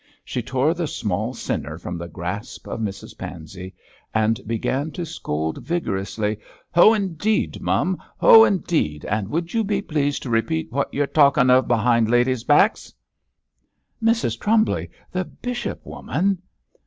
[0.25, 3.75] She tore the small sinner from the grasp of Mrs Pansey,
[4.15, 6.39] and began to scold vigorously.
[6.71, 8.01] 'Ho indeed, mum!
[8.17, 9.05] ho indeed!
[9.05, 12.91] and would you be pleased to repeat what you're a talkin' of behind ladies' backs.'
[14.03, 14.89] 'Mrs Trumbly!
[15.11, 16.39] the bishop, woman!'